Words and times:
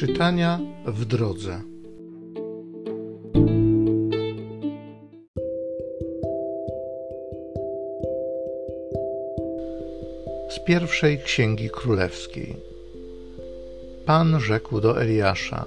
Czytania 0.00 0.60
w 0.86 1.04
drodze. 1.04 1.60
Z 10.50 10.58
pierwszej 10.66 11.18
księgi 11.18 11.70
królewskiej. 11.70 12.56
Pan 14.06 14.40
rzekł 14.40 14.80
do 14.80 15.02
Eliasza: 15.02 15.64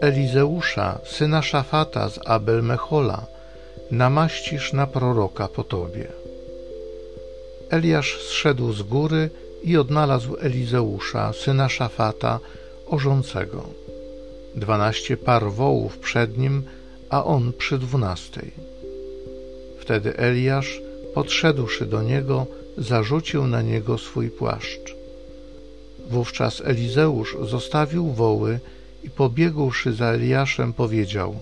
Elizeusza, 0.00 0.98
syna 1.04 1.42
Szafata 1.42 2.08
z 2.08 2.20
Abel 2.24 2.62
Mechola, 2.62 3.26
namaścisz 3.90 4.72
na 4.72 4.86
proroka 4.86 5.48
po 5.48 5.64
tobie. 5.64 6.08
Eliasz 7.70 8.18
zszedł 8.20 8.72
z 8.72 8.82
góry 8.82 9.30
i 9.64 9.76
odnalazł 9.76 10.36
Elizeusza, 10.36 11.32
syna 11.32 11.68
Szafata, 11.68 12.40
orzącego. 12.92 13.62
Dwanaście 14.54 15.16
par 15.16 15.50
wołów 15.50 15.98
przed 15.98 16.38
nim, 16.38 16.62
a 17.10 17.24
on 17.24 17.52
przy 17.52 17.78
dwunastej. 17.78 18.50
Wtedy 19.78 20.16
Eliasz, 20.16 20.80
podszedłszy 21.14 21.86
do 21.86 22.02
niego, 22.02 22.46
zarzucił 22.78 23.46
na 23.46 23.62
niego 23.62 23.98
swój 23.98 24.30
płaszcz. 24.30 24.96
Wówczas 26.10 26.62
Elizeusz 26.64 27.36
zostawił 27.50 28.06
woły 28.12 28.60
i 29.04 29.10
pobiegłszy 29.10 29.92
za 29.92 30.06
Eliaszem 30.06 30.72
powiedział 30.72 31.34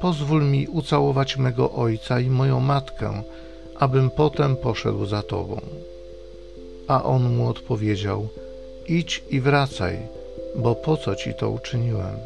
Pozwól 0.00 0.44
mi 0.44 0.66
ucałować 0.68 1.36
mego 1.36 1.72
ojca 1.72 2.20
i 2.20 2.30
moją 2.30 2.60
matkę, 2.60 3.22
abym 3.78 4.10
potem 4.10 4.56
poszedł 4.56 5.06
za 5.06 5.22
tobą. 5.22 5.60
A 6.88 7.04
on 7.04 7.36
mu 7.36 7.48
odpowiedział 7.48 8.28
Idź 8.88 9.24
i 9.30 9.40
wracaj, 9.40 9.98
bo 10.56 10.74
po 10.74 10.96
co 10.96 11.14
ci 11.14 11.34
to 11.34 11.50
uczyniłem? 11.50 12.16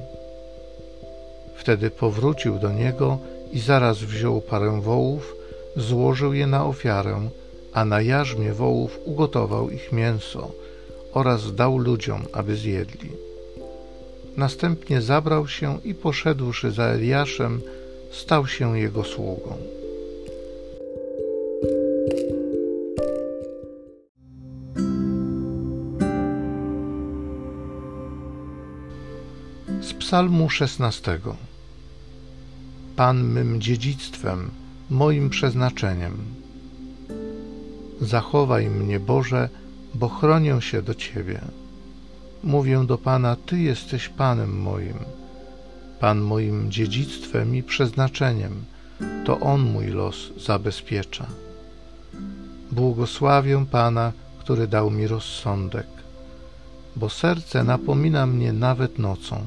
Wtedy 1.56 1.90
powrócił 1.90 2.58
do 2.58 2.72
niego 2.72 3.18
i 3.52 3.60
zaraz 3.60 3.98
wziął 3.98 4.40
parę 4.40 4.80
wołów, 4.80 5.36
złożył 5.76 6.34
je 6.34 6.46
na 6.46 6.66
ofiarę, 6.66 7.28
a 7.72 7.84
na 7.84 8.00
jarzmie 8.00 8.52
wołów 8.52 8.98
ugotował 9.04 9.70
ich 9.70 9.92
mięso 9.92 10.50
oraz 11.12 11.54
dał 11.54 11.78
ludziom, 11.78 12.22
aby 12.32 12.56
zjedli. 12.56 13.10
Następnie 14.36 15.00
zabrał 15.00 15.48
się 15.48 15.78
i 15.84 15.94
poszedłszy 15.94 16.70
za 16.70 16.84
Eliaszem, 16.84 17.60
stał 18.10 18.46
się 18.46 18.78
jego 18.78 19.04
sługą. 19.04 19.77
Psalmu 30.08 30.50
szesnastego. 30.50 31.36
Pan 32.96 33.24
mym 33.24 33.60
dziedzictwem, 33.60 34.50
moim 34.90 35.30
przeznaczeniem. 35.30 36.16
Zachowaj 38.00 38.70
mnie, 38.70 39.00
Boże, 39.00 39.48
bo 39.94 40.08
chronię 40.08 40.56
się 40.60 40.82
do 40.82 40.94
Ciebie. 40.94 41.40
Mówię 42.42 42.84
do 42.86 42.98
Pana, 42.98 43.36
Ty 43.36 43.58
jesteś 43.58 44.08
Panem 44.08 44.60
moim, 44.60 44.98
Pan 46.00 46.20
moim 46.20 46.70
dziedzictwem 46.70 47.56
i 47.56 47.62
przeznaczeniem, 47.62 48.64
to 49.24 49.40
On 49.40 49.60
mój 49.60 49.86
los 49.86 50.16
zabezpiecza. 50.46 51.26
Błogosławię 52.72 53.66
Pana, 53.70 54.12
który 54.38 54.66
dał 54.66 54.90
mi 54.90 55.06
rozsądek, 55.06 55.86
bo 56.96 57.08
serce 57.08 57.64
napomina 57.64 58.26
mnie 58.26 58.52
nawet 58.52 58.98
nocą. 58.98 59.42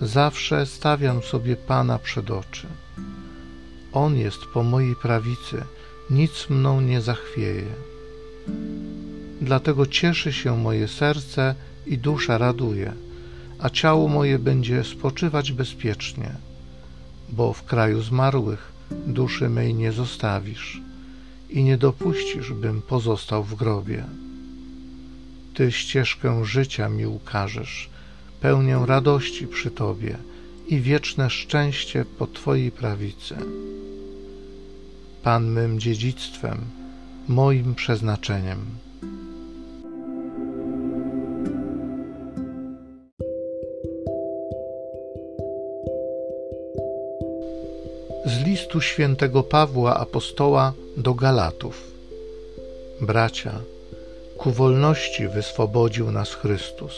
Zawsze 0.00 0.66
stawiam 0.66 1.22
sobie 1.22 1.56
Pana 1.56 1.98
przed 1.98 2.30
oczy. 2.30 2.66
On 3.92 4.16
jest 4.16 4.38
po 4.54 4.62
mojej 4.62 4.96
prawicy, 4.96 5.62
nic 6.10 6.50
mną 6.50 6.80
nie 6.80 7.00
zachwieje. 7.00 7.66
Dlatego 9.40 9.86
cieszy 9.86 10.32
się 10.32 10.56
moje 10.56 10.88
serce 10.88 11.54
i 11.86 11.98
dusza 11.98 12.38
raduje, 12.38 12.92
a 13.58 13.70
ciało 13.70 14.08
moje 14.08 14.38
będzie 14.38 14.84
spoczywać 14.84 15.52
bezpiecznie, 15.52 16.30
bo 17.28 17.52
w 17.52 17.62
kraju 17.62 18.02
zmarłych 18.02 18.72
duszy 18.90 19.48
mej 19.48 19.74
nie 19.74 19.92
zostawisz 19.92 20.80
i 21.50 21.64
nie 21.64 21.78
dopuścisz, 21.78 22.52
bym 22.52 22.82
pozostał 22.82 23.44
w 23.44 23.54
grobie. 23.54 24.04
Ty 25.54 25.72
ścieżkę 25.72 26.44
życia 26.44 26.88
mi 26.88 27.06
ukażesz, 27.06 27.88
pełnię 28.46 28.82
radości 28.86 29.46
przy 29.46 29.70
Tobie 29.70 30.16
i 30.68 30.80
wieczne 30.80 31.30
szczęście 31.30 32.04
po 32.18 32.26
Twojej 32.26 32.70
prawicy. 32.70 33.36
Pan 35.22 35.50
mym 35.50 35.80
dziedzictwem, 35.80 36.58
moim 37.28 37.74
przeznaczeniem. 37.74 38.58
Z 48.26 48.44
listu 48.44 48.80
świętego 48.80 49.42
Pawła 49.42 49.96
apostoła 49.96 50.72
do 50.96 51.14
Galatów. 51.14 51.90
Bracia, 53.00 53.52
ku 54.38 54.50
wolności 54.50 55.28
wyswobodził 55.28 56.12
nas 56.12 56.34
Chrystus, 56.34 56.94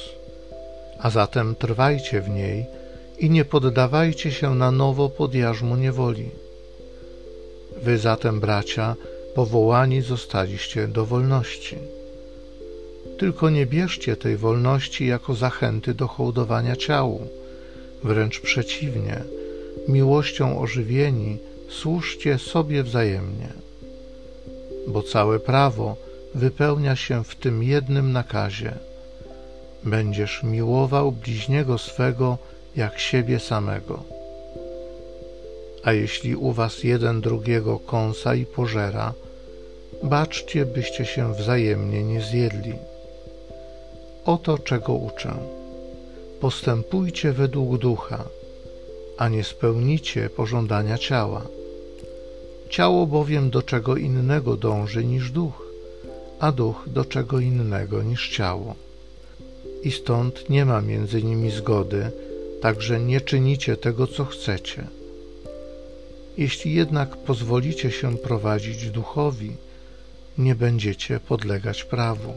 a 0.99 1.11
zatem 1.11 1.55
trwajcie 1.55 2.21
w 2.21 2.29
niej 2.29 2.67
i 3.19 3.31
nie 3.31 3.45
poddawajcie 3.45 4.31
się 4.33 4.55
na 4.55 4.71
nowo 4.71 5.09
pod 5.09 5.35
jarzmo 5.35 5.77
niewoli. 5.77 6.31
Wy 7.83 7.99
zatem, 7.99 8.41
bracia, 8.41 8.97
powołani 9.35 10.03
zostaliście 10.03 10.89
do 10.89 11.07
wolności. 11.07 11.77
Tylko 13.19 13.51
nie 13.51 13.67
bierzcie 13.67 14.17
tej 14.17 14.37
wolności 14.37 15.07
jako 15.07 15.35
zachęty 15.35 15.95
do 15.95 16.07
hołdowania 16.07 16.77
ciału, 16.77 17.21
wręcz 18.05 18.41
przeciwnie, 18.41 19.23
miłością 19.89 20.61
ożywieni, 20.61 21.39
służcie 21.69 22.39
sobie 22.39 22.83
wzajemnie. 22.83 23.49
Bo 24.89 25.03
całe 25.03 25.41
prawo 25.41 25.97
wypełnia 26.35 26.97
się 26.97 27.25
w 27.25 27.35
tym 27.35 27.63
jednym 27.63 28.13
nakazie: 28.13 28.73
będziesz 29.85 30.43
miłował 30.43 31.13
bliźniego 31.13 31.79
swego 31.79 32.39
jak 32.77 32.99
siebie 32.99 33.41
samego. 33.41 34.03
A 35.85 35.93
jeśli 35.93 36.37
u 36.37 36.53
was 36.53 36.85
jeden 36.85 37.21
drugiego 37.21 37.79
kąsa 37.79 38.35
i 38.35 38.47
pożera, 38.47 39.13
baczcie, 40.03 40.67
byście 40.67 41.05
się 41.05 41.35
wzajemnie 41.35 42.05
nie 42.05 42.21
zjedli. 42.21 42.73
Oto 44.25 44.59
czego 44.59 44.93
uczę. 44.93 45.35
Postępujcie 46.41 47.33
według 47.33 47.79
ducha, 47.79 48.25
a 49.19 49.29
nie 49.29 49.45
spełnicie 49.45 50.31
pożądania 50.31 50.99
ciała. 50.99 51.43
Ciało 52.71 53.07
bowiem 53.07 53.51
do 53.51 53.63
czego 53.63 53.97
innego 53.97 54.57
dąży 54.57 55.05
niż 55.05 55.31
duch, 55.31 55.63
a 56.41 56.53
duch 56.53 56.85
do 56.87 57.05
czego 57.05 57.41
innego 57.41 58.03
niż 58.03 58.29
ciało. 58.29 58.75
I 59.83 59.91
stąd 59.91 60.51
nie 60.51 60.65
ma 60.65 60.81
między 60.81 61.23
nimi 61.23 61.51
zgody, 61.51 62.11
także 62.61 63.01
nie 63.01 63.21
czynicie 63.21 63.77
tego, 63.77 64.07
co 64.07 64.25
chcecie. 64.25 64.87
Jeśli 66.39 66.75
jednak 66.75 67.17
pozwolicie 67.17 67.91
się 67.91 68.17
prowadzić 68.17 68.91
duchowi, 68.91 69.57
nie 70.39 70.55
będziecie 70.55 71.21
podlegać 71.21 71.85
prawu. 71.85 72.35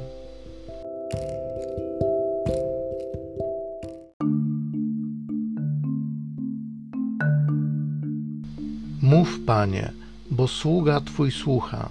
Mów, 9.01 9.39
Panie, 9.45 9.91
bo 10.31 10.47
sługa 10.47 11.01
Twój 11.01 11.31
słucha. 11.31 11.89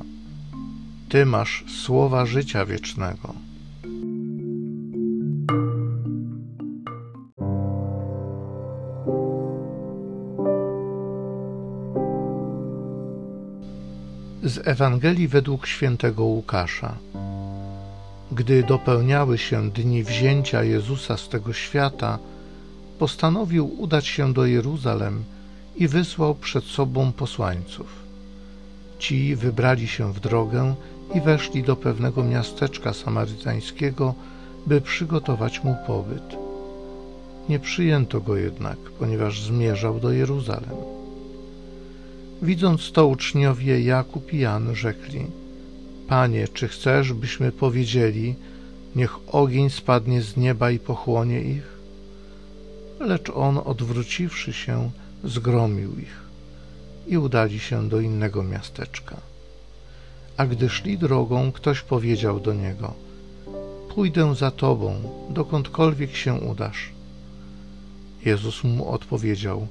Ty 1.08 1.26
masz 1.26 1.64
słowa 1.82 2.26
życia 2.26 2.66
wiecznego. 2.66 3.49
Z 14.42 14.68
Ewangelii 14.68 15.28
według 15.28 15.66
świętego 15.66 16.24
Łukasza. 16.24 16.94
Gdy 18.32 18.62
dopełniały 18.62 19.38
się 19.38 19.70
dni 19.70 20.04
wzięcia 20.04 20.62
Jezusa 20.64 21.16
z 21.16 21.28
tego 21.28 21.52
świata, 21.52 22.18
postanowił 22.98 23.80
udać 23.80 24.06
się 24.06 24.32
do 24.32 24.46
Jeruzalem 24.46 25.24
i 25.76 25.88
wysłał 25.88 26.34
przed 26.34 26.64
sobą 26.64 27.12
posłańców. 27.12 27.86
Ci 28.98 29.36
wybrali 29.36 29.88
się 29.88 30.12
w 30.12 30.20
drogę 30.20 30.74
i 31.14 31.20
weszli 31.20 31.62
do 31.62 31.76
pewnego 31.76 32.24
miasteczka 32.24 32.92
samarytańskiego, 32.92 34.14
by 34.66 34.80
przygotować 34.80 35.64
mu 35.64 35.76
pobyt. 35.86 36.36
Nie 37.48 37.58
przyjęto 37.58 38.20
go 38.20 38.36
jednak, 38.36 38.78
ponieważ 38.98 39.42
zmierzał 39.42 40.00
do 40.00 40.12
Jeruzalem. 40.12 40.99
Widząc 42.42 42.92
to 42.92 43.06
uczniowie 43.06 43.80
Jakub 43.80 44.32
i 44.32 44.38
Jan 44.38 44.74
rzekli: 44.74 45.26
Panie, 46.08 46.48
czy 46.48 46.68
chcesz, 46.68 47.12
byśmy 47.12 47.52
powiedzieli, 47.52 48.34
niech 48.96 49.34
ogień 49.34 49.70
spadnie 49.70 50.22
z 50.22 50.36
nieba 50.36 50.70
i 50.70 50.78
pochłonie 50.78 51.40
ich? 51.40 51.78
Lecz 53.00 53.30
on, 53.30 53.58
odwróciwszy 53.64 54.52
się, 54.52 54.90
zgromił 55.24 55.98
ich 55.98 56.20
i 57.06 57.18
udali 57.18 57.58
się 57.58 57.88
do 57.88 58.00
innego 58.00 58.42
miasteczka. 58.42 59.16
A 60.36 60.46
gdy 60.46 60.68
szli 60.68 60.98
drogą, 60.98 61.52
ktoś 61.52 61.80
powiedział 61.80 62.40
do 62.40 62.54
niego: 62.54 62.94
Pójdę 63.94 64.34
za 64.34 64.50
tobą, 64.50 64.94
dokądkolwiek 65.30 66.16
się 66.16 66.34
udasz. 66.34 66.90
Jezus 68.24 68.64
mu 68.64 68.88
odpowiedział: 68.88 69.68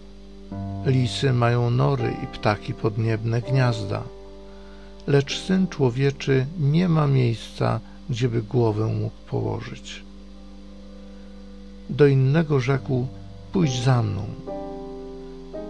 Lisy 0.85 1.33
mają 1.33 1.69
nory 1.69 2.13
i 2.23 2.27
ptaki 2.27 2.73
podniebne 2.73 3.41
gniazda, 3.41 4.03
lecz 5.07 5.39
syn 5.39 5.67
człowieczy 5.67 6.45
nie 6.59 6.89
ma 6.89 7.07
miejsca, 7.07 7.79
gdzieby 8.09 8.41
głowę 8.41 8.85
mógł 8.85 9.15
położyć. 9.29 10.03
Do 11.89 12.07
innego 12.07 12.59
rzekł: 12.59 13.07
Pójdź 13.51 13.83
za 13.83 14.03
mną. 14.03 14.23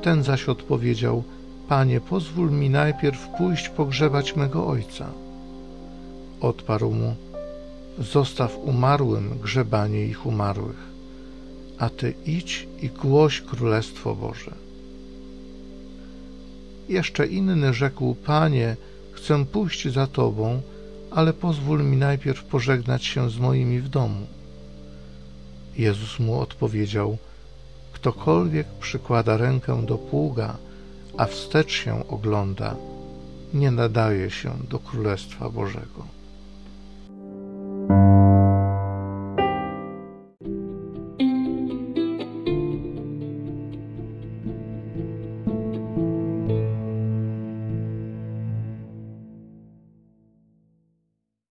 Ten 0.02 0.24
zaś 0.24 0.50
odpowiedział: 0.50 1.24
Panie, 1.68 2.02
pozwól 2.02 2.52
mi 2.52 2.70
najpierw 2.70 3.28
pójść 3.38 3.70
pogrzebać 3.70 4.36
mego 4.36 4.68
ojca. 4.68 5.06
Odparł 6.42 6.92
mu: 6.92 7.16
Zostaw 8.00 8.58
umarłym 8.64 9.40
grzebanie 9.44 10.06
ich 10.06 10.26
umarłych, 10.26 10.90
a 11.78 11.90
ty 11.90 12.14
idź 12.26 12.68
i 12.82 12.90
głoś 12.90 13.42
królestwo 13.42 14.16
Boże. 14.16 14.69
Jeszcze 16.90 17.28
inny 17.28 17.74
rzekł: 17.74 18.16
Panie, 18.16 18.76
chcę 19.12 19.46
pójść 19.46 19.88
za 19.94 20.08
tobą, 20.08 20.62
ale 21.12 21.34
pozwól 21.34 21.84
mi 21.84 21.98
najpierw 21.98 22.44
pożegnać 22.44 23.06
się 23.06 23.30
z 23.30 23.38
moimi 23.38 23.80
w 23.80 23.90
domu. 23.90 24.28
Jezus 25.78 26.20
mu 26.20 26.40
odpowiedział: 26.40 27.18
Ktokolwiek 27.94 28.68
przykłada 28.68 29.38
rękę 29.38 29.86
do 29.86 29.98
pługa, 29.98 30.58
a 31.18 31.26
wstecz 31.26 31.72
się 31.72 32.08
ogląda, 32.08 32.76
nie 33.54 33.72
nadaje 33.72 34.32
się 34.32 34.52
do 34.70 34.80
Królestwa 34.80 35.50
Bożego. 35.50 36.19